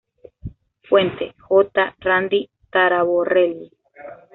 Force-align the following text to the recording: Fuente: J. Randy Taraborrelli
Fuente: 0.81 1.35
J. 1.47 1.95
Randy 1.99 2.49
Taraborrelli 2.71 3.69